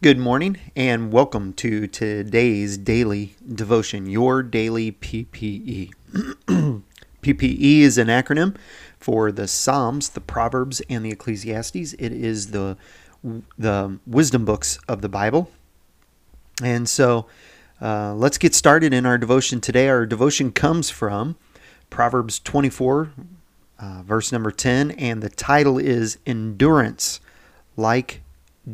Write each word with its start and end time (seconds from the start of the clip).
Good 0.00 0.16
morning 0.16 0.58
and 0.76 1.12
welcome 1.12 1.52
to 1.54 1.88
today's 1.88 2.78
daily 2.78 3.34
devotion, 3.52 4.06
your 4.06 4.44
daily 4.44 4.92
PPE. 4.92 5.90
PPE 7.22 7.80
is 7.80 7.98
an 7.98 8.06
acronym 8.06 8.54
for 9.00 9.32
the 9.32 9.48
Psalms, 9.48 10.10
the 10.10 10.20
Proverbs, 10.20 10.80
and 10.88 11.04
the 11.04 11.10
Ecclesiastes. 11.10 11.94
It 11.94 12.12
is 12.12 12.52
the 12.52 12.76
the 13.58 13.98
wisdom 14.06 14.44
books 14.44 14.78
of 14.86 15.02
the 15.02 15.08
Bible. 15.08 15.50
And 16.62 16.88
so 16.88 17.26
uh, 17.82 18.14
let's 18.14 18.38
get 18.38 18.54
started 18.54 18.94
in 18.94 19.04
our 19.04 19.18
devotion 19.18 19.60
today. 19.60 19.88
Our 19.88 20.06
devotion 20.06 20.52
comes 20.52 20.90
from 20.90 21.34
Proverbs 21.90 22.38
24, 22.38 23.10
uh, 23.80 24.02
verse 24.04 24.30
number 24.30 24.52
10, 24.52 24.92
and 24.92 25.24
the 25.24 25.28
title 25.28 25.76
is 25.76 26.18
Endurance 26.24 27.18
Like 27.76 28.22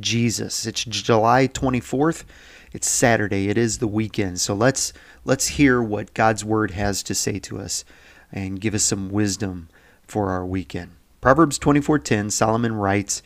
Jesus. 0.01 0.67
It's 0.67 0.85
July 0.85 1.49
24th. 1.49 2.25
It's 2.73 2.89
Saturday. 2.89 3.49
It 3.49 3.57
is 3.57 3.79
the 3.79 3.87
weekend. 3.87 4.41
So 4.41 4.55
let's 4.55 4.93
let's 5.25 5.47
hear 5.47 5.83
what 5.83 6.15
God's 6.15 6.45
word 6.45 6.73
has 6.73 7.03
to 7.05 7.15
say 7.15 7.39
to 7.41 7.59
us 7.61 7.85
and 8.33 8.61
give 8.61 8.75
us 8.75 8.83
some 8.83 9.11
wisdom 9.11 9.69
for 10.07 10.31
our 10.31 10.45
weekend. 10.45 10.93
Proverbs 11.21 11.59
24:10 11.59 12.31
Solomon 12.31 12.75
writes, 12.75 13.23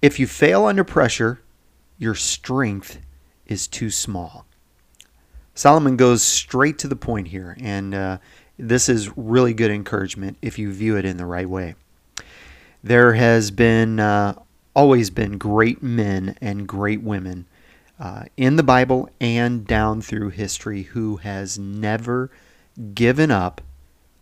"If 0.00 0.18
you 0.18 0.26
fail 0.26 0.64
under 0.64 0.82
pressure, 0.82 1.40
your 1.98 2.14
strength 2.14 2.98
is 3.46 3.66
too 3.68 3.90
small." 3.90 4.46
Solomon 5.54 5.96
goes 5.96 6.22
straight 6.22 6.78
to 6.78 6.88
the 6.88 6.96
point 6.96 7.28
here, 7.28 7.56
and 7.60 7.94
uh, 7.94 8.18
this 8.58 8.88
is 8.88 9.16
really 9.16 9.54
good 9.54 9.70
encouragement 9.70 10.38
if 10.42 10.58
you 10.58 10.72
view 10.72 10.96
it 10.96 11.04
in 11.04 11.16
the 11.18 11.26
right 11.26 11.48
way. 11.48 11.74
There 12.82 13.14
has 13.14 13.50
been 13.50 14.00
uh, 14.00 14.34
always 14.76 15.08
been 15.08 15.38
great 15.38 15.82
men 15.82 16.36
and 16.42 16.68
great 16.68 17.02
women 17.02 17.46
uh, 17.98 18.24
in 18.36 18.56
the 18.56 18.62
Bible 18.62 19.08
and 19.18 19.66
down 19.66 20.02
through 20.02 20.28
history 20.28 20.82
who 20.82 21.16
has 21.16 21.58
never 21.58 22.30
given 22.92 23.30
up 23.30 23.62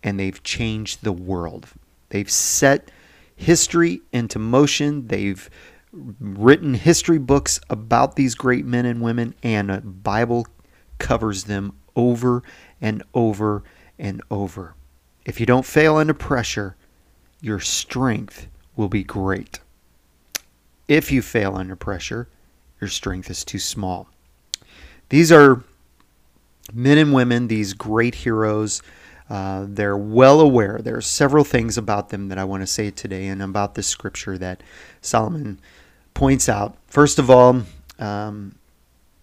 and 0.05 0.19
they've 0.19 0.43
changed 0.45 1.03
the 1.03 1.13
world. 1.13 1.67
They've 2.11 2.31
set 2.31 2.93
history 3.35 4.03
into 4.13 4.39
motion. 4.39 5.09
They've 5.09 5.51
written 5.93 6.75
history 6.75 7.19
books 7.19 7.59
about 7.69 8.15
these 8.15 8.37
great 8.37 8.65
men 8.65 8.87
and 8.87 9.01
women, 9.01 9.35
and 9.43 9.71
the 9.71 9.81
Bible 9.81 10.47
covers 10.99 11.45
them 11.45 11.73
over 11.97 12.45
and 12.81 13.03
over 13.13 13.65
and 13.99 14.23
over. 14.31 14.75
If 15.25 15.41
you 15.41 15.47
don't 15.47 15.67
fail 15.67 15.97
under 15.97 16.15
pressure, 16.15 16.77
your 17.41 17.59
strength 17.59 18.47
will 18.77 18.89
be 18.89 19.03
great. 19.03 19.59
If 20.89 21.11
you 21.11 21.23
fail 21.23 21.57
under 21.57 21.77
pressure, 21.77 22.29
your 22.81 22.89
strength 22.89 23.31
is 23.31 23.45
too 23.45 23.59
small. 23.59 24.09
These 25.09 25.33
are 25.33 25.63
men 26.73 26.99
and 26.99 27.13
women, 27.13 27.49
these 27.49 27.73
great 27.73 28.15
heroes. 28.15 28.83
Uh, 29.31 29.65
they're 29.69 29.97
well 29.97 30.41
aware. 30.41 30.81
There 30.83 30.97
are 30.97 31.03
several 31.03 31.45
things 31.45 31.79
about 31.79 32.11
them 32.11 32.29
that 32.29 32.39
I 32.39 32.45
want 32.45 32.63
to 32.63 32.67
say 32.67 32.91
today 32.91 33.29
and 33.29 33.43
about 33.43 33.75
this 33.75 33.87
scripture 33.87 34.37
that 34.39 34.63
Solomon 35.01 35.61
points 36.13 36.49
out. 36.49 36.77
First 36.87 37.19
of 37.19 37.31
all, 37.31 37.63
um, 37.99 38.55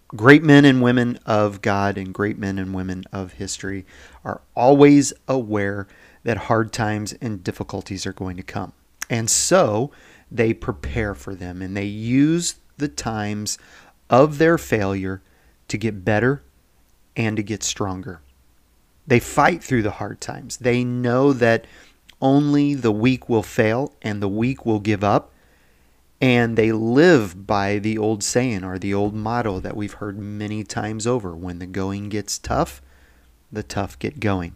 great 0.08 0.42
men 0.42 0.64
and 0.64 0.82
women 0.82 1.18
of 1.24 1.62
God 1.62 1.96
and 1.96 2.12
great 2.12 2.38
men 2.38 2.58
and 2.58 2.74
women 2.74 3.04
of 3.12 3.34
history 3.34 3.86
are 4.24 4.40
always 4.56 5.12
aware 5.28 5.86
that 6.24 6.36
hard 6.36 6.72
times 6.72 7.12
and 7.20 7.42
difficulties 7.42 8.06
are 8.06 8.12
going 8.12 8.36
to 8.36 8.42
come. 8.42 8.72
And 9.08 9.30
so 9.30 9.90
they 10.34 10.54
prepare 10.54 11.14
for 11.14 11.34
them 11.34 11.60
and 11.60 11.76
they 11.76 11.84
use 11.84 12.56
the 12.78 12.88
times 12.88 13.58
of 14.08 14.38
their 14.38 14.58
failure 14.58 15.22
to 15.68 15.78
get 15.78 16.04
better 16.04 16.42
and 17.16 17.36
to 17.36 17.42
get 17.42 17.62
stronger. 17.62 18.20
They 19.06 19.20
fight 19.20 19.62
through 19.62 19.82
the 19.82 19.92
hard 19.92 20.20
times. 20.20 20.58
They 20.58 20.84
know 20.84 21.32
that 21.32 21.66
only 22.20 22.74
the 22.74 22.92
weak 22.92 23.28
will 23.28 23.42
fail 23.42 23.92
and 24.00 24.22
the 24.22 24.28
weak 24.28 24.64
will 24.64 24.80
give 24.80 25.04
up. 25.04 25.30
And 26.20 26.56
they 26.56 26.70
live 26.70 27.48
by 27.48 27.78
the 27.80 27.98
old 27.98 28.22
saying 28.22 28.62
or 28.62 28.78
the 28.78 28.94
old 28.94 29.12
motto 29.12 29.58
that 29.58 29.76
we've 29.76 29.94
heard 29.94 30.16
many 30.16 30.62
times 30.62 31.04
over 31.04 31.34
when 31.34 31.58
the 31.58 31.66
going 31.66 32.08
gets 32.10 32.38
tough, 32.38 32.80
the 33.50 33.64
tough 33.64 33.98
get 33.98 34.20
going. 34.20 34.54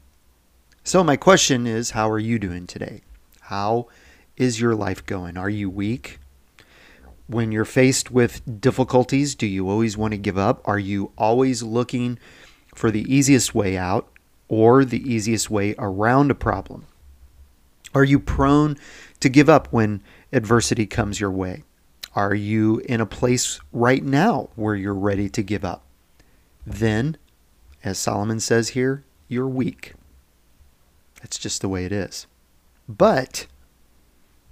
So, 0.84 1.02
my 1.02 1.16
question 1.16 1.66
is 1.66 1.90
how 1.90 2.08
are 2.08 2.20
you 2.20 2.38
doing 2.38 2.68
today? 2.68 3.00
How 3.40 3.88
is 4.36 4.60
your 4.60 4.74
life 4.74 5.04
going? 5.04 5.36
Are 5.36 5.50
you 5.50 5.70
weak? 5.70 6.18
When 7.26 7.50
you're 7.50 7.64
faced 7.64 8.10
with 8.10 8.60
difficulties, 8.60 9.34
do 9.34 9.46
you 9.46 9.68
always 9.68 9.96
want 9.96 10.12
to 10.12 10.18
give 10.18 10.38
up? 10.38 10.60
Are 10.64 10.78
you 10.78 11.12
always 11.18 11.62
looking 11.62 12.18
for 12.74 12.90
the 12.90 13.12
easiest 13.12 13.54
way 13.54 13.76
out 13.76 14.08
or 14.48 14.84
the 14.84 15.02
easiest 15.12 15.50
way 15.50 15.74
around 15.78 16.30
a 16.30 16.34
problem? 16.34 16.86
Are 17.94 18.04
you 18.04 18.20
prone 18.20 18.76
to 19.20 19.28
give 19.28 19.48
up 19.48 19.68
when 19.72 20.02
adversity 20.32 20.86
comes 20.86 21.18
your 21.18 21.30
way? 21.30 21.64
Are 22.14 22.34
you 22.34 22.78
in 22.80 23.00
a 23.00 23.06
place 23.06 23.60
right 23.72 24.04
now 24.04 24.50
where 24.54 24.74
you're 24.74 24.94
ready 24.94 25.28
to 25.30 25.42
give 25.42 25.64
up? 25.64 25.82
Then, 26.66 27.16
as 27.82 27.98
Solomon 27.98 28.40
says 28.40 28.70
here, 28.70 29.04
you're 29.28 29.48
weak. 29.48 29.94
That's 31.20 31.38
just 31.38 31.60
the 31.60 31.68
way 31.68 31.84
it 31.84 31.92
is. 31.92 32.26
But 32.88 33.46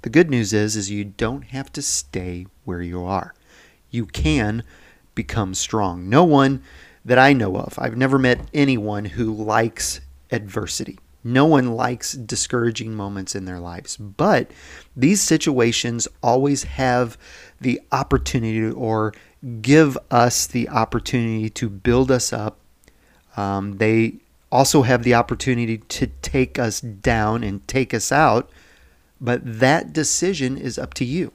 the 0.04 0.10
good 0.10 0.28
news 0.28 0.52
is 0.52 0.76
is 0.76 0.90
you 0.90 1.02
don't 1.02 1.44
have 1.44 1.72
to 1.72 1.80
stay 1.80 2.46
where 2.64 2.82
you 2.82 3.02
are. 3.02 3.34
You 3.90 4.04
can 4.04 4.62
become 5.14 5.54
strong. 5.54 6.10
No 6.10 6.24
one 6.24 6.62
that 7.06 7.18
I 7.18 7.32
know 7.32 7.56
of, 7.56 7.78
I've 7.78 7.96
never 7.96 8.18
met 8.18 8.46
anyone 8.52 9.06
who 9.06 9.32
likes 9.32 10.02
adversity. 10.30 10.98
No 11.24 11.46
one 11.46 11.72
likes 11.72 12.12
discouraging 12.12 12.94
moments 12.94 13.34
in 13.34 13.46
their 13.46 13.58
lives. 13.58 13.96
But 13.96 14.50
these 14.94 15.22
situations 15.22 16.06
always 16.22 16.64
have 16.64 17.16
the 17.58 17.80
opportunity 17.90 18.70
or 18.70 19.14
give 19.62 19.96
us 20.10 20.46
the 20.46 20.68
opportunity 20.68 21.48
to 21.48 21.70
build 21.70 22.10
us 22.10 22.30
up. 22.30 22.58
Um, 23.38 23.78
they 23.78 24.16
also 24.52 24.82
have 24.82 25.02
the 25.02 25.14
opportunity 25.14 25.78
to 25.78 26.08
take 26.20 26.58
us 26.58 26.82
down 26.82 27.42
and 27.42 27.66
take 27.66 27.94
us 27.94 28.12
out 28.12 28.50
but 29.24 29.40
that 29.44 29.92
decision 29.92 30.58
is 30.58 30.78
up 30.78 30.92
to 30.94 31.04
you. 31.04 31.32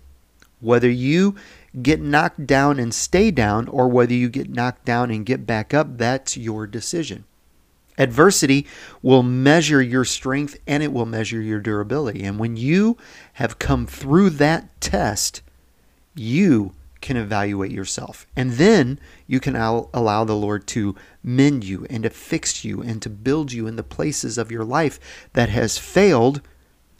Whether 0.61 0.89
you 0.89 1.35
get 1.81 1.99
knocked 1.99 2.45
down 2.45 2.79
and 2.79 2.93
stay 2.93 3.31
down, 3.31 3.67
or 3.67 3.87
whether 3.87 4.13
you 4.13 4.29
get 4.29 4.49
knocked 4.49 4.85
down 4.85 5.09
and 5.09 5.25
get 5.25 5.47
back 5.47 5.73
up, 5.73 5.97
that's 5.97 6.37
your 6.37 6.67
decision. 6.67 7.23
Adversity 7.97 8.65
will 9.01 9.23
measure 9.23 9.81
your 9.81 10.05
strength 10.05 10.57
and 10.65 10.81
it 10.83 10.93
will 10.93 11.05
measure 11.05 11.41
your 11.41 11.59
durability. 11.59 12.23
And 12.23 12.39
when 12.39 12.55
you 12.55 12.97
have 13.33 13.59
come 13.59 13.85
through 13.85 14.29
that 14.31 14.79
test, 14.79 15.41
you 16.15 16.73
can 17.01 17.17
evaluate 17.17 17.71
yourself. 17.71 18.25
And 18.35 18.53
then 18.53 18.99
you 19.27 19.39
can 19.39 19.55
allow 19.55 20.23
the 20.23 20.35
Lord 20.35 20.67
to 20.67 20.95
mend 21.23 21.63
you 21.63 21.85
and 21.89 22.03
to 22.03 22.09
fix 22.09 22.63
you 22.63 22.81
and 22.81 23.01
to 23.01 23.09
build 23.09 23.51
you 23.51 23.67
in 23.67 23.75
the 23.75 23.83
places 23.83 24.37
of 24.37 24.51
your 24.51 24.63
life 24.63 25.27
that 25.33 25.49
has 25.49 25.77
failed 25.77 26.41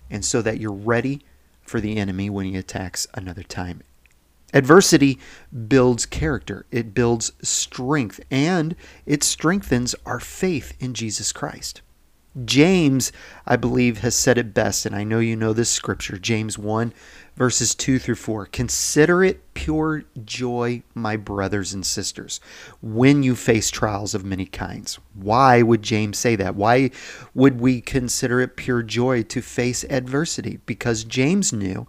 and 0.10 0.24
so 0.26 0.42
that 0.42 0.60
you're 0.60 0.72
ready 0.72 1.22
for 1.62 1.80
the 1.80 1.98
enemy 1.98 2.30
when 2.30 2.46
he 2.46 2.58
attacks 2.58 3.08
another 3.14 3.44
time. 3.44 3.82
Adversity 4.54 5.20
builds 5.68 6.06
character, 6.08 6.66
it 6.72 6.94
builds 6.94 7.32
strength, 7.42 8.20
and 8.32 8.76
it 9.06 9.24
strengthens 9.24 9.94
our 10.06 10.20
faith 10.20 10.76
in 10.80 10.94
Jesus 10.96 11.32
Christ. 11.32 11.82
James, 12.46 13.12
I 13.46 13.56
believe, 13.56 14.00
has 14.00 14.16
said 14.16 14.38
it 14.38 14.54
best, 14.54 14.86
and 14.86 14.96
I 14.96 15.04
know 15.04 15.20
you 15.20 15.36
know 15.36 15.54
this 15.54 15.70
scripture, 15.70 16.18
James 16.18 16.58
1, 16.58 16.94
verses 17.36 17.74
2 17.74 18.00
through 18.00 18.16
4. 18.16 18.46
Consider 18.48 19.24
it 19.24 19.54
pure 19.54 20.04
joy, 20.26 20.84
my 20.94 21.18
brothers 21.18 21.74
and 21.74 21.86
sisters, 21.86 22.40
when 22.82 23.24
you 23.24 23.36
face 23.36 23.70
trials 23.70 24.14
of 24.14 24.26
many 24.26 24.46
kinds. 24.46 25.00
Why 25.14 25.62
would 25.62 25.82
James 25.82 26.18
say 26.18 26.36
that? 26.36 26.56
Why 26.56 26.92
would 27.34 27.60
we 27.60 27.82
consider 27.82 28.40
it 28.42 28.56
pure 28.56 28.84
joy 28.84 29.24
to 29.24 29.42
face 29.42 29.84
adversity? 29.90 30.60
Because 30.66 31.04
James 31.04 31.52
knew 31.52 31.88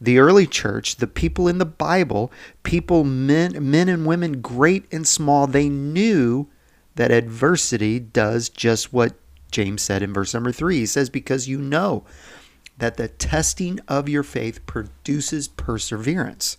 the 0.00 0.18
early 0.18 0.46
church, 0.46 0.96
the 0.96 1.06
people 1.06 1.48
in 1.48 1.58
the 1.58 1.64
Bible, 1.64 2.30
people, 2.62 3.04
men, 3.04 3.70
men 3.70 3.88
and 3.88 4.06
women, 4.06 4.40
great 4.40 4.84
and 4.92 5.06
small, 5.06 5.46
they 5.46 5.68
knew 5.68 6.48
that 6.96 7.10
adversity 7.10 7.98
does 7.98 8.48
just 8.48 8.92
what 8.92 9.14
James 9.56 9.80
said 9.80 10.02
in 10.02 10.12
verse 10.12 10.34
number 10.34 10.52
three. 10.52 10.80
He 10.80 10.86
says, 10.86 11.08
Because 11.08 11.48
you 11.48 11.56
know 11.56 12.04
that 12.76 12.98
the 12.98 13.08
testing 13.08 13.80
of 13.88 14.06
your 14.06 14.22
faith 14.22 14.66
produces 14.66 15.48
perseverance. 15.48 16.58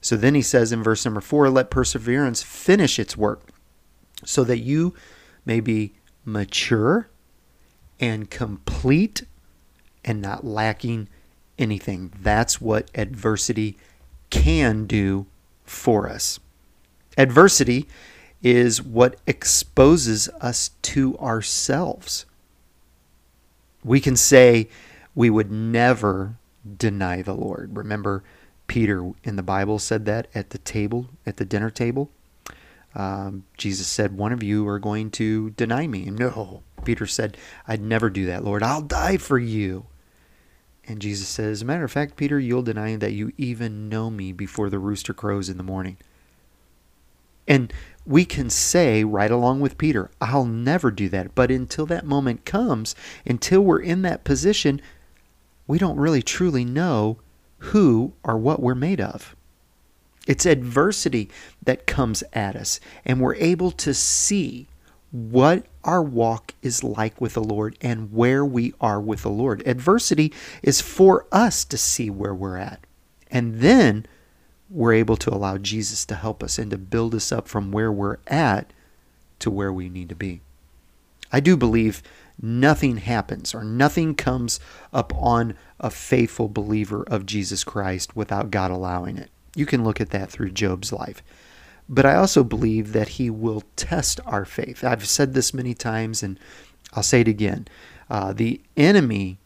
So 0.00 0.16
then 0.16 0.34
he 0.34 0.42
says 0.42 0.72
in 0.72 0.82
verse 0.82 1.04
number 1.04 1.20
four, 1.20 1.48
Let 1.48 1.70
perseverance 1.70 2.42
finish 2.42 2.98
its 2.98 3.16
work, 3.16 3.42
so 4.24 4.42
that 4.42 4.58
you 4.58 4.92
may 5.44 5.60
be 5.60 5.92
mature 6.24 7.08
and 8.00 8.28
complete 8.28 9.22
and 10.04 10.20
not 10.20 10.44
lacking 10.44 11.08
anything. 11.60 12.12
That's 12.20 12.60
what 12.60 12.90
adversity 12.96 13.78
can 14.30 14.86
do 14.86 15.26
for 15.62 16.08
us. 16.08 16.40
Adversity 17.16 17.86
is 18.46 18.80
what 18.80 19.16
exposes 19.26 20.28
us 20.40 20.70
to 20.80 21.18
ourselves. 21.18 22.26
We 23.82 23.98
can 23.98 24.14
say 24.14 24.68
we 25.16 25.30
would 25.30 25.50
never 25.50 26.36
deny 26.78 27.22
the 27.22 27.34
Lord. 27.34 27.76
Remember, 27.76 28.22
Peter 28.68 29.10
in 29.24 29.34
the 29.34 29.42
Bible 29.42 29.80
said 29.80 30.04
that 30.04 30.28
at 30.32 30.50
the 30.50 30.58
table, 30.58 31.08
at 31.26 31.38
the 31.38 31.44
dinner 31.44 31.70
table. 31.70 32.08
Um, 32.94 33.42
Jesus 33.56 33.88
said, 33.88 34.16
One 34.16 34.32
of 34.32 34.44
you 34.44 34.68
are 34.68 34.78
going 34.78 35.10
to 35.12 35.50
deny 35.50 35.88
me. 35.88 36.04
No. 36.04 36.62
Peter 36.84 37.06
said, 37.06 37.36
I'd 37.66 37.82
never 37.82 38.08
do 38.08 38.26
that, 38.26 38.44
Lord. 38.44 38.62
I'll 38.62 38.80
die 38.80 39.16
for 39.16 39.40
you. 39.40 39.86
And 40.86 41.00
Jesus 41.00 41.26
says, 41.26 41.58
As 41.58 41.62
a 41.62 41.64
matter 41.64 41.82
of 41.82 41.90
fact, 41.90 42.14
Peter, 42.14 42.38
you'll 42.38 42.62
deny 42.62 42.94
that 42.94 43.12
you 43.12 43.32
even 43.36 43.88
know 43.88 44.08
me 44.08 44.30
before 44.30 44.70
the 44.70 44.78
rooster 44.78 45.12
crows 45.12 45.48
in 45.48 45.56
the 45.56 45.64
morning. 45.64 45.96
And 47.48 47.72
we 48.06 48.24
can 48.24 48.48
say, 48.48 49.02
right 49.04 49.30
along 49.30 49.60
with 49.60 49.78
Peter, 49.78 50.10
I'll 50.20 50.44
never 50.44 50.90
do 50.90 51.08
that. 51.08 51.34
But 51.34 51.50
until 51.50 51.86
that 51.86 52.06
moment 52.06 52.44
comes, 52.44 52.94
until 53.26 53.60
we're 53.60 53.80
in 53.80 54.02
that 54.02 54.24
position, 54.24 54.80
we 55.66 55.78
don't 55.78 55.98
really 55.98 56.22
truly 56.22 56.64
know 56.64 57.18
who 57.58 58.12
or 58.22 58.38
what 58.38 58.60
we're 58.60 58.74
made 58.74 59.00
of. 59.00 59.34
It's 60.26 60.46
adversity 60.46 61.30
that 61.64 61.86
comes 61.86 62.22
at 62.32 62.56
us, 62.56 62.80
and 63.04 63.20
we're 63.20 63.36
able 63.36 63.70
to 63.72 63.94
see 63.94 64.66
what 65.12 65.64
our 65.84 66.02
walk 66.02 66.52
is 66.62 66.82
like 66.82 67.20
with 67.20 67.34
the 67.34 67.42
Lord 67.42 67.78
and 67.80 68.12
where 68.12 68.44
we 68.44 68.74
are 68.80 69.00
with 69.00 69.22
the 69.22 69.30
Lord. 69.30 69.62
Adversity 69.66 70.32
is 70.62 70.80
for 70.80 71.26
us 71.30 71.64
to 71.64 71.78
see 71.78 72.10
where 72.10 72.34
we're 72.34 72.56
at. 72.56 72.80
And 73.30 73.60
then 73.60 74.06
we're 74.68 74.94
able 74.94 75.16
to 75.16 75.32
allow 75.32 75.58
Jesus 75.58 76.04
to 76.06 76.14
help 76.14 76.42
us 76.42 76.58
and 76.58 76.70
to 76.70 76.78
build 76.78 77.14
us 77.14 77.30
up 77.30 77.48
from 77.48 77.72
where 77.72 77.92
we're 77.92 78.18
at 78.26 78.72
to 79.38 79.50
where 79.50 79.72
we 79.72 79.88
need 79.88 80.08
to 80.08 80.14
be. 80.14 80.40
I 81.32 81.40
do 81.40 81.56
believe 81.56 82.02
nothing 82.40 82.98
happens 82.98 83.54
or 83.54 83.64
nothing 83.64 84.14
comes 84.14 84.60
up 84.92 85.14
on 85.14 85.54
a 85.80 85.90
faithful 85.90 86.48
believer 86.48 87.04
of 87.08 87.26
Jesus 87.26 87.64
Christ 87.64 88.16
without 88.16 88.50
God 88.50 88.70
allowing 88.70 89.16
it. 89.16 89.30
You 89.54 89.66
can 89.66 89.84
look 89.84 90.00
at 90.00 90.10
that 90.10 90.30
through 90.30 90.50
Job's 90.50 90.92
life. 90.92 91.22
But 91.88 92.04
I 92.04 92.16
also 92.16 92.42
believe 92.42 92.92
that 92.92 93.10
he 93.10 93.30
will 93.30 93.62
test 93.76 94.20
our 94.26 94.44
faith. 94.44 94.82
I've 94.82 95.06
said 95.06 95.34
this 95.34 95.54
many 95.54 95.74
times 95.74 96.22
and 96.22 96.38
I'll 96.92 97.02
say 97.02 97.20
it 97.20 97.28
again. 97.28 97.68
Uh, 98.10 98.32
the 98.32 98.60
enemy 98.76 99.38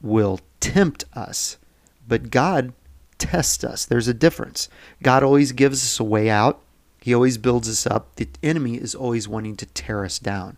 will 0.00 0.40
tempt 0.60 1.04
us, 1.14 1.58
but 2.06 2.30
God 2.30 2.72
tests 3.22 3.62
us. 3.62 3.84
There's 3.84 4.08
a 4.08 4.14
difference. 4.14 4.68
God 5.02 5.22
always 5.22 5.52
gives 5.52 5.82
us 5.84 6.00
a 6.00 6.04
way 6.04 6.28
out, 6.28 6.60
He 7.00 7.14
always 7.14 7.38
builds 7.38 7.68
us 7.68 7.86
up. 7.86 8.16
The 8.16 8.28
enemy 8.42 8.74
is 8.74 8.94
always 8.94 9.28
wanting 9.28 9.56
to 9.56 9.66
tear 9.66 10.04
us 10.04 10.18
down. 10.18 10.56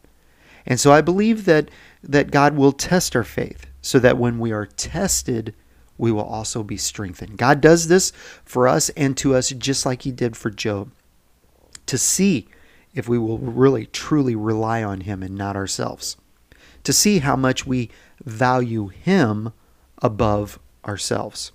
And 0.67 0.81
so 0.81 0.93
I 0.93 1.03
believe 1.03 1.45
that, 1.45 1.71
that 2.03 2.31
God 2.31 2.57
will 2.57 2.73
test 2.73 3.15
our 3.15 3.25
faith 3.25 3.67
so 3.83 3.99
that 3.99 4.17
when 4.17 4.39
we 4.39 4.51
are 4.51 4.65
tested, 4.65 5.55
we 5.99 6.11
will 6.11 6.25
also 6.25 6.63
be 6.63 6.79
strengthened. 6.79 7.37
God 7.37 7.61
does 7.61 7.89
this 7.89 8.13
for 8.45 8.67
us 8.67 8.89
and 8.91 9.15
to 9.19 9.35
us 9.35 9.51
just 9.51 9.85
like 9.85 10.03
He 10.03 10.11
did 10.11 10.37
for 10.37 10.49
Job 10.49 10.91
to 11.85 11.99
see 11.99 12.49
if 12.95 13.09
we 13.09 13.19
will 13.19 13.39
really 13.39 13.87
truly 13.87 14.35
rely 14.35 14.83
on 14.83 15.03
Him 15.03 15.23
and 15.23 15.35
not 15.35 15.55
ourselves, 15.55 16.17
to 16.83 16.95
see 16.95 17.19
how 17.19 17.37
much 17.37 17.67
we 17.67 17.91
value 18.25 18.89
Him 18.89 19.53
above 20.01 20.59
ourselves. 20.87 21.53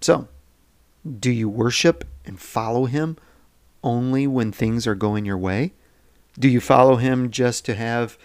So, 0.00 0.28
do 1.18 1.30
you 1.30 1.48
worship 1.48 2.04
and 2.24 2.40
follow 2.40 2.86
Him 2.86 3.16
only 3.82 4.26
when 4.26 4.52
things 4.52 4.86
are 4.86 4.94
going 4.94 5.24
your 5.24 5.38
way? 5.38 5.72
Do 6.38 6.48
you 6.48 6.60
follow 6.60 6.96
Him 6.96 7.30
just 7.30 7.64
to 7.66 7.74
have 7.74 8.18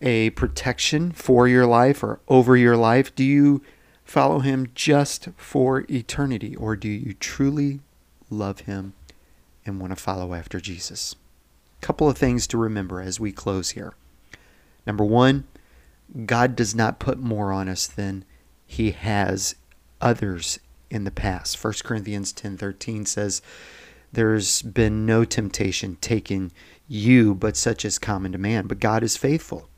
a 0.00 0.30
protection 0.30 1.12
for 1.12 1.46
your 1.46 1.66
life 1.66 2.02
or 2.02 2.20
over 2.28 2.56
your 2.56 2.76
life? 2.76 3.14
Do 3.14 3.24
you 3.24 3.62
follow 4.04 4.40
Him 4.40 4.68
just 4.74 5.28
for 5.36 5.84
eternity? 5.88 6.54
Or 6.56 6.76
do 6.76 6.88
you 6.88 7.14
truly 7.14 7.80
love 8.30 8.60
Him 8.60 8.94
and 9.66 9.80
want 9.80 9.92
to 9.92 10.02
follow 10.02 10.34
after 10.34 10.60
Jesus? 10.60 11.14
Couple 11.80 12.08
of 12.08 12.16
things 12.16 12.46
to 12.48 12.58
remember 12.58 13.00
as 13.00 13.18
we 13.18 13.32
close 13.32 13.70
here. 13.70 13.92
Number 14.86 15.04
one, 15.04 15.44
God 16.26 16.54
does 16.54 16.74
not 16.74 17.00
put 17.00 17.18
more 17.18 17.52
on 17.52 17.68
us 17.68 17.86
than 17.88 18.24
He 18.66 18.92
has 18.92 19.56
others 20.00 20.60
in 20.92 21.04
the 21.04 21.10
past. 21.10 21.56
1 21.56 21.82
Corinthians 21.84 22.32
10:13 22.32 23.06
says, 23.06 23.40
"There's 24.12 24.60
been 24.60 25.06
no 25.06 25.24
temptation 25.24 25.96
taken 26.00 26.52
you 26.86 27.34
but 27.34 27.56
such 27.56 27.86
as 27.86 27.98
common 27.98 28.32
to 28.32 28.38
man, 28.38 28.66
but 28.66 28.78
God 28.78 29.02
is 29.02 29.16
faithful, 29.16 29.70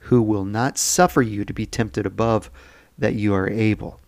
who 0.00 0.20
will 0.20 0.44
not 0.44 0.78
suffer 0.78 1.22
you 1.22 1.44
to 1.44 1.52
be 1.52 1.64
tempted 1.64 2.04
above 2.04 2.50
that 2.98 3.14
you 3.14 3.32
are 3.32 3.48
able, 3.48 4.00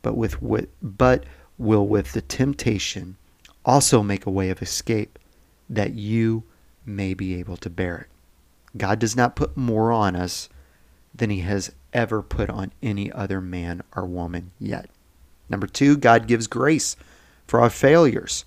but 0.00 0.16
with 0.16 0.36
but 0.80 1.24
will 1.58 1.88
with 1.88 2.12
the 2.12 2.22
temptation 2.22 3.16
also 3.64 4.02
make 4.02 4.26
a 4.26 4.30
way 4.30 4.50
of 4.50 4.62
escape 4.62 5.18
that 5.68 5.94
you 5.94 6.44
may 6.86 7.14
be 7.14 7.34
able 7.34 7.56
to 7.56 7.68
bear 7.68 7.98
it." 7.98 8.08
God 8.76 9.00
does 9.00 9.16
not 9.16 9.36
put 9.36 9.56
more 9.56 9.90
on 9.90 10.14
us 10.14 10.48
than 11.12 11.30
he 11.30 11.40
has 11.40 11.72
ever 11.92 12.22
put 12.22 12.48
on 12.50 12.72
any 12.82 13.10
other 13.10 13.40
man 13.40 13.82
or 13.96 14.04
woman 14.06 14.52
yet. 14.60 14.88
Number 15.54 15.68
two, 15.68 15.96
God 15.96 16.26
gives 16.26 16.48
grace 16.48 16.96
for 17.46 17.60
our 17.60 17.70
failures. 17.70 18.44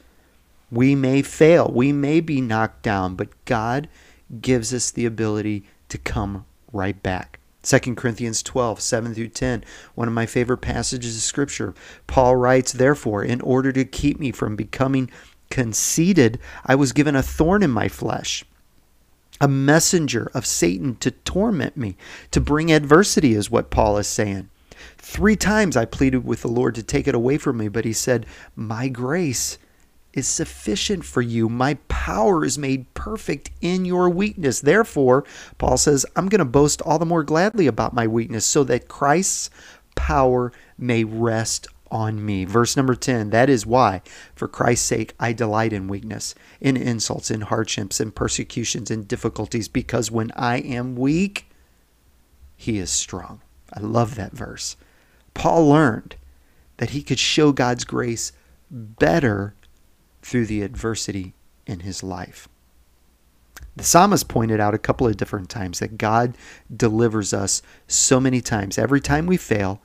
We 0.69 0.93
may 0.93 1.21
fail, 1.21 1.71
we 1.73 1.93
may 1.93 2.19
be 2.19 2.41
knocked 2.41 2.83
down, 2.83 3.15
but 3.15 3.45
God 3.45 3.87
gives 4.41 4.73
us 4.73 4.91
the 4.91 5.05
ability 5.05 5.63
to 5.87 5.97
come 5.97 6.45
right 6.73 7.01
back. 7.01 7.39
2 7.63 7.95
Corinthians 7.95 8.43
12, 8.43 8.81
7 8.81 9.13
through 9.13 9.29
10, 9.29 9.63
one 9.95 10.09
of 10.09 10.13
my 10.13 10.25
favorite 10.25 10.57
passages 10.57 11.15
of 11.15 11.21
Scripture. 11.21 11.73
Paul 12.07 12.35
writes, 12.35 12.73
Therefore, 12.73 13.23
in 13.23 13.39
order 13.39 13.71
to 13.71 13.85
keep 13.85 14.19
me 14.19 14.33
from 14.33 14.57
becoming 14.57 15.09
conceited, 15.49 16.39
I 16.65 16.75
was 16.75 16.91
given 16.91 17.15
a 17.15 17.23
thorn 17.23 17.63
in 17.63 17.71
my 17.71 17.87
flesh, 17.87 18.43
a 19.39 19.47
messenger 19.47 20.29
of 20.33 20.45
Satan 20.45 20.97
to 20.97 21.11
torment 21.11 21.77
me, 21.77 21.95
to 22.31 22.41
bring 22.41 22.69
adversity, 22.69 23.33
is 23.33 23.49
what 23.49 23.71
Paul 23.71 23.97
is 23.97 24.07
saying. 24.07 24.49
Three 24.97 25.35
times 25.35 25.77
I 25.77 25.85
pleaded 25.85 26.25
with 26.25 26.41
the 26.41 26.47
Lord 26.47 26.75
to 26.75 26.83
take 26.83 27.07
it 27.07 27.15
away 27.15 27.37
from 27.37 27.57
me, 27.57 27.67
but 27.67 27.85
he 27.85 27.93
said, 27.93 28.25
My 28.55 28.87
grace 28.87 29.57
is 30.13 30.27
sufficient 30.27 31.05
for 31.05 31.21
you. 31.21 31.47
My 31.47 31.75
power 31.87 32.43
is 32.43 32.57
made 32.57 32.91
perfect 32.95 33.51
in 33.61 33.85
your 33.85 34.09
weakness. 34.09 34.59
Therefore, 34.59 35.23
Paul 35.57 35.77
says, 35.77 36.05
I'm 36.15 36.27
going 36.27 36.39
to 36.39 36.45
boast 36.45 36.81
all 36.81 36.97
the 36.97 37.05
more 37.05 37.23
gladly 37.23 37.67
about 37.67 37.93
my 37.93 38.07
weakness 38.07 38.45
so 38.45 38.63
that 38.63 38.87
Christ's 38.87 39.51
power 39.95 40.51
may 40.77 41.03
rest 41.03 41.67
on 41.91 42.25
me. 42.25 42.45
Verse 42.45 42.75
number 42.75 42.95
10 42.95 43.29
That 43.29 43.49
is 43.49 43.65
why, 43.65 44.01
for 44.35 44.47
Christ's 44.47 44.87
sake, 44.87 45.13
I 45.19 45.33
delight 45.33 45.73
in 45.73 45.87
weakness, 45.87 46.35
in 46.59 46.77
insults, 46.77 47.31
in 47.31 47.41
hardships, 47.41 47.99
in 47.99 48.11
persecutions, 48.11 48.89
in 48.91 49.03
difficulties, 49.03 49.67
because 49.67 50.11
when 50.11 50.31
I 50.35 50.57
am 50.57 50.95
weak, 50.95 51.49
he 52.55 52.79
is 52.79 52.89
strong. 52.89 53.41
I 53.73 53.79
love 53.79 54.15
that 54.15 54.33
verse. 54.33 54.75
Paul 55.33 55.67
learned 55.67 56.15
that 56.77 56.91
he 56.91 57.01
could 57.01 57.19
show 57.19 57.51
God's 57.51 57.83
grace 57.83 58.31
better 58.69 59.55
through 60.21 60.45
the 60.45 60.61
adversity 60.61 61.33
in 61.65 61.81
his 61.81 62.03
life. 62.03 62.47
The 63.75 63.83
psalmist 63.83 64.27
pointed 64.27 64.59
out 64.59 64.73
a 64.73 64.79
couple 64.79 65.07
of 65.07 65.17
different 65.17 65.49
times 65.49 65.79
that 65.79 65.97
God 65.97 66.35
delivers 66.75 67.33
us 67.33 67.61
so 67.87 68.19
many 68.19 68.41
times. 68.41 68.77
Every 68.77 69.01
time 69.01 69.27
we 69.27 69.37
fail, 69.37 69.81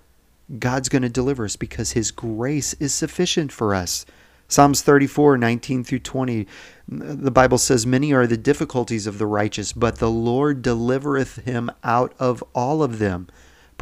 God's 0.59 0.89
going 0.89 1.03
to 1.03 1.09
deliver 1.09 1.45
us 1.45 1.57
because 1.57 1.93
his 1.93 2.11
grace 2.11 2.75
is 2.75 2.95
sufficient 2.95 3.53
for 3.53 3.75
us. 3.75 4.05
Psalms 4.49 4.83
34, 4.83 5.39
19 5.39 5.85
through 5.85 5.99
20, 6.01 6.47
the 6.89 7.31
Bible 7.31 7.59
says, 7.59 7.87
Many 7.87 8.12
are 8.12 8.27
the 8.27 8.37
difficulties 8.37 9.07
of 9.07 9.19
the 9.19 9.27
righteous, 9.27 9.73
but 9.73 9.97
the 9.97 10.11
Lord 10.11 10.62
delivereth 10.62 11.45
him 11.45 11.71
out 11.83 12.12
of 12.19 12.45
all 12.55 12.83
of 12.83 12.99
them. 12.99 13.29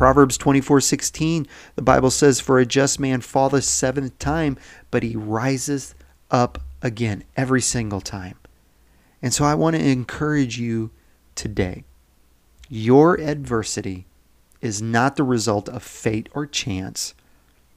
Proverbs 0.00 0.38
24:16, 0.38 1.46
the 1.74 1.82
Bible 1.82 2.10
says, 2.10 2.40
For 2.40 2.58
a 2.58 2.64
just 2.64 2.98
man 2.98 3.20
falleth 3.20 3.64
seventh 3.64 4.18
time, 4.18 4.56
but 4.90 5.02
he 5.02 5.14
riseth 5.14 5.94
up 6.30 6.62
again 6.80 7.22
every 7.36 7.60
single 7.60 8.00
time. 8.00 8.36
And 9.20 9.34
so 9.34 9.44
I 9.44 9.54
want 9.54 9.76
to 9.76 9.86
encourage 9.86 10.58
you 10.58 10.90
today. 11.34 11.84
Your 12.70 13.20
adversity 13.20 14.06
is 14.62 14.80
not 14.80 15.16
the 15.16 15.22
result 15.22 15.68
of 15.68 15.82
fate 15.82 16.30
or 16.32 16.46
chance, 16.46 17.12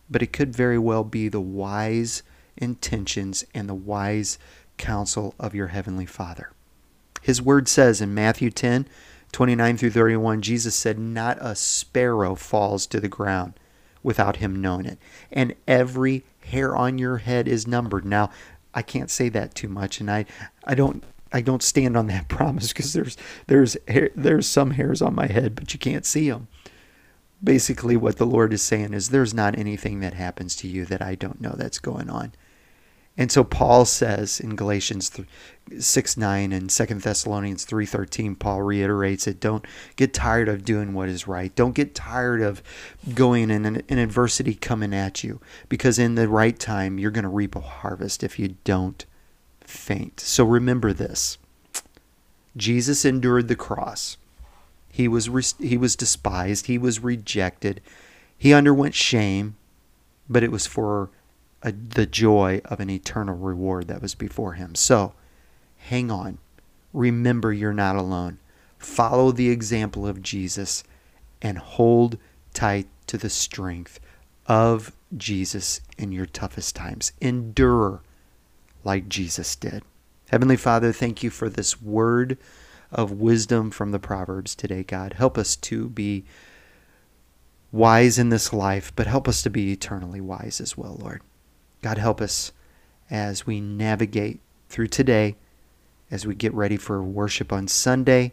but 0.10 0.22
it 0.22 0.32
could 0.32 0.56
very 0.56 0.80
well 0.80 1.04
be 1.04 1.28
the 1.28 1.42
wise 1.42 2.24
intentions 2.56 3.44
and 3.54 3.68
the 3.68 3.76
wise 3.76 4.40
counsel 4.78 5.36
of 5.38 5.54
your 5.54 5.68
Heavenly 5.68 6.06
Father. 6.06 6.52
His 7.22 7.42
word 7.42 7.68
says 7.68 8.00
in 8.00 8.14
Matthew 8.14 8.50
10 8.50 8.88
29 9.34 9.78
through 9.78 9.90
31, 9.90 10.42
Jesus 10.42 10.76
said, 10.76 10.98
Not 10.98 11.38
a 11.42 11.56
sparrow 11.56 12.36
falls 12.36 12.88
to 12.88 13.00
the 13.00 13.10
ground 13.10 13.56
without 14.04 14.38
him 14.38 14.62
knowing 14.62 14.86
it. 14.86 15.00
And 15.32 15.56
every 15.68 16.24
hair 16.46 16.76
on 16.76 16.98
your 16.98 17.18
head 17.18 17.48
is 17.48 17.68
numbered. 17.68 18.06
Now, 18.06 18.30
I 18.74 18.82
can't 18.82 19.10
say 19.10 19.30
that 19.30 19.56
too 19.56 19.70
much, 19.70 20.00
and 20.00 20.10
I 20.10 20.26
I 20.64 20.76
don't 20.76 21.04
I 21.32 21.42
don't 21.42 21.64
stand 21.64 21.98
on 21.98 22.08
that 22.08 22.28
promise 22.30 22.70
because 22.70 22.94
there's 22.94 23.18
there's 23.48 23.78
hair, 23.88 24.10
there's 24.16 24.48
some 24.48 24.72
hairs 24.72 25.02
on 25.02 25.16
my 25.16 25.28
head, 25.28 25.56
but 25.56 25.74
you 25.74 25.80
can't 25.80 26.06
see 26.06 26.30
them. 26.30 26.48
Basically, 27.44 27.98
what 27.98 28.18
the 28.18 28.26
Lord 28.26 28.54
is 28.54 28.62
saying 28.62 28.94
is 28.94 29.10
there's 29.10 29.34
not 29.34 29.58
anything 29.58 30.00
that 30.00 30.14
happens 30.14 30.56
to 30.58 30.68
you 30.68 30.86
that 30.86 31.02
I 31.02 31.16
don't 31.16 31.42
know 31.42 31.56
that's 31.58 31.80
going 31.80 32.10
on. 32.10 32.32
And 33.16 33.32
so 33.32 33.44
Paul 33.44 33.86
says 33.86 34.40
in 34.40 34.56
Galatians 34.56 35.12
6 35.78 36.18
9 36.18 36.52
and 36.52 36.70
2 36.70 36.86
Thessalonians 36.86 37.64
3 37.64 37.86
13, 37.86 38.36
Paul 38.36 38.64
reiterates 38.64 39.28
it 39.28 39.40
don't 39.40 39.66
get 39.96 40.14
tired 40.14 40.50
of 40.50 40.66
doing 40.66 40.94
what 40.94 41.10
is 41.10 41.28
right. 41.28 41.54
Don't 41.56 41.76
get 41.76 41.94
tired 41.94 42.42
of 42.42 42.64
going 43.14 43.52
in 43.52 43.66
an 43.66 44.00
adversity 44.00 44.56
coming 44.56 44.96
at 44.96 45.24
you 45.24 45.40
because 45.70 46.00
in 46.00 46.16
the 46.16 46.28
right 46.28 46.58
time, 46.58 46.98
you're 46.98 47.12
going 47.12 47.24
to 47.24 47.30
reap 47.30 47.56
a 47.56 47.62
harvest 47.62 48.24
if 48.24 48.40
you 48.40 48.56
don't 48.64 49.06
faint. 49.62 50.20
So 50.20 50.44
remember 50.44 50.92
this 50.92 51.38
Jesus 52.58 53.06
endured 53.06 53.48
the 53.48 53.56
cross. 53.56 54.18
He 54.92 55.08
was, 55.08 55.28
re- 55.28 55.44
he 55.60 55.78
was 55.78 55.96
despised. 55.96 56.68
He 56.68 56.78
was 56.78 57.00
rejected. 57.00 57.82
He 58.38 58.54
underwent 58.54 58.94
shame, 58.94 59.56
but 60.30 60.44
it 60.44 60.52
was 60.52 60.68
for 60.68 61.10
a, 61.64 61.72
the 61.72 62.06
joy 62.06 62.62
of 62.66 62.80
an 62.80 62.90
eternal 62.90 63.36
reward 63.36 63.88
that 63.88 64.02
was 64.02 64.14
before 64.14 64.54
him. 64.54 64.76
So, 64.76 65.14
hang 65.78 66.12
on. 66.12 66.38
Remember, 66.92 67.52
you're 67.52 67.74
not 67.74 67.96
alone. 67.96 68.38
Follow 68.78 69.32
the 69.32 69.50
example 69.50 70.06
of 70.06 70.22
Jesus 70.22 70.84
and 71.42 71.58
hold 71.58 72.18
tight 72.54 72.88
to 73.08 73.18
the 73.18 73.30
strength 73.30 74.00
of 74.46 74.92
Jesus 75.16 75.82
in 75.98 76.12
your 76.12 76.26
toughest 76.26 76.76
times. 76.76 77.14
Endure 77.22 78.02
like 78.84 79.08
Jesus 79.08 79.56
did. 79.56 79.84
Heavenly 80.30 80.58
Father, 80.58 80.92
thank 80.92 81.24
you 81.24 81.30
for 81.30 81.50
this 81.50 81.82
word 81.82 82.38
of 82.92 83.12
wisdom 83.12 83.72
from 83.72 83.92
the 83.92 84.00
Proverbs 84.00 84.54
today, 84.54 84.84
God. 84.84 85.14
Help 85.14 85.38
us 85.38 85.56
to 85.56 85.90
be 85.90 86.26
wise 87.72 88.20
in 88.20 88.30
this 88.30 88.54
life, 88.54 88.92
but 88.96 89.08
help 89.08 89.28
us 89.28 89.42
to 89.42 89.50
be 89.50 89.72
eternally 89.72 90.22
wise 90.22 90.62
as 90.62 90.78
well, 90.78 90.98
Lord. 91.00 91.22
God, 91.84 91.98
help 91.98 92.22
us 92.22 92.54
as 93.12 93.46
we 93.46 93.60
navigate 93.60 94.40
through 94.70 94.88
today, 94.88 95.36
as 96.10 96.26
we 96.26 96.34
get 96.34 96.54
ready 96.54 96.78
for 96.78 97.04
worship 97.04 97.52
on 97.52 97.68
Sunday, 97.68 98.32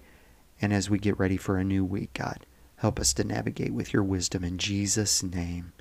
and 0.62 0.73
as 0.73 0.88
we 0.88 1.00
get 1.00 1.19
ready 1.19 1.37
for 1.37 1.59
a 1.59 1.64
new 1.64 1.85
week, 1.85 2.14
God. 2.14 2.47
Help 2.76 3.00
us 3.00 3.12
to 3.14 3.25
navigate 3.25 3.75
with 3.75 3.92
your 3.92 4.04
wisdom 4.04 4.45
in 4.45 4.57
Jesus' 4.57 5.25
name. 5.25 5.73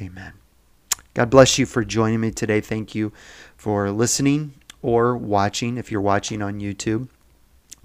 Amen. 0.00 0.34
God 1.12 1.28
bless 1.28 1.58
you 1.58 1.66
for 1.66 1.84
joining 1.84 2.20
me 2.20 2.30
today. 2.30 2.60
Thank 2.60 2.94
you 2.94 3.12
for 3.56 3.90
listening 3.90 4.54
or 4.80 5.16
watching 5.16 5.76
if 5.76 5.90
you're 5.90 6.00
watching 6.00 6.40
on 6.40 6.60
YouTube 6.60 7.08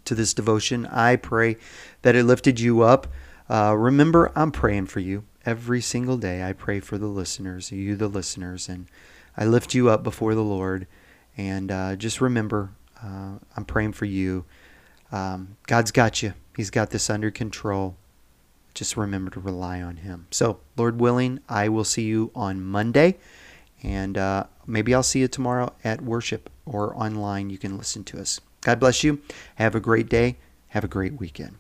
to 0.06 0.14
this 0.14 0.36
devotion. 0.36 0.86
I 0.86 1.16
pray 1.16 1.58
that 2.04 2.16
it 2.16 2.26
lifted 2.26 2.60
you 2.60 2.82
up. 2.84 3.08
Uh, 3.50 3.76
remember, 3.76 4.32
I'm 4.36 4.52
praying 4.52 4.86
for 4.86 5.00
you 5.00 5.24
every 5.44 5.82
single 5.82 6.18
day. 6.18 6.44
I 6.44 6.54
pray 6.54 6.80
for 6.80 7.00
the 7.00 7.08
listeners, 7.08 7.72
you, 7.72 7.96
the 7.96 8.08
listeners, 8.08 8.70
and 8.70 8.86
I 9.36 9.46
lift 9.46 9.74
you 9.74 9.90
up 9.90 10.04
before 10.04 10.36
the 10.36 10.44
Lord. 10.44 10.88
And 11.38 11.72
uh, 11.72 11.96
just 11.96 12.22
remember, 12.22 12.72
uh, 13.02 13.38
I'm 13.56 13.66
praying 13.66 13.94
for 13.94 14.06
you. 14.06 14.46
Um, 15.12 15.58
God's 15.68 15.92
got 15.92 16.22
you, 16.24 16.34
He's 16.56 16.70
got 16.70 16.90
this 16.92 17.10
under 17.10 17.32
control. 17.32 17.96
Just 18.74 18.98
remember 18.98 19.30
to 19.32 19.40
rely 19.40 19.82
on 19.82 19.98
Him. 19.98 20.28
So, 20.32 20.60
Lord 20.78 21.00
willing, 21.00 21.40
I 21.48 21.70
will 21.70 21.84
see 21.84 22.04
you 22.04 22.32
on 22.34 22.64
Monday. 22.64 23.18
And 23.84 24.18
uh, 24.18 24.46
maybe 24.66 24.96
I'll 24.96 25.04
see 25.04 25.20
you 25.20 25.28
tomorrow 25.28 25.74
at 25.84 26.02
worship 26.02 26.50
or 26.66 26.96
online. 26.96 27.50
You 27.50 27.58
can 27.58 27.78
listen 27.78 28.04
to 28.06 28.20
us. 28.20 28.40
God 28.62 28.80
bless 28.80 29.04
you. 29.04 29.22
Have 29.56 29.76
a 29.76 29.80
great 29.80 30.10
day. 30.10 30.38
Have 30.70 30.84
a 30.84 30.88
great 30.88 31.20
weekend. 31.20 31.58